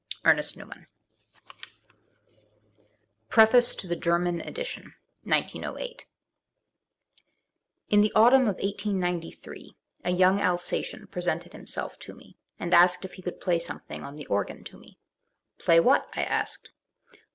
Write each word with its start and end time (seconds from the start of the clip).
ERNEST 0.25 0.57
NEWMAN 0.57 0.87
PREFACE 3.29 3.75
TO 3.75 3.85
THE 3.85 3.95
GERMAN 3.95 4.41
EDITION 4.41 4.95
(1%8.) 5.27 6.05
In 7.89 8.01
the 8.01 8.11
autumn 8.15 8.47
of 8.47 8.55
1893 8.55 9.77
a 10.03 10.09
young 10.09 10.39
Alsatian 10.41 11.05
presented 11.05 11.53
himself 11.53 11.99
to 11.99 12.15
me 12.15 12.35
and 12.57 12.73
asked 12.73 13.05
if 13.05 13.13
he 13.13 13.21
could 13.21 13.39
play 13.39 13.59
something 13.59 14.03
on 14.03 14.15
the 14.15 14.25
organ 14.25 14.63
to 14.63 14.77
me, 14.79 14.97
"Play 15.59 15.79
what?" 15.79 16.07
I 16.13 16.23
asked. 16.23 16.71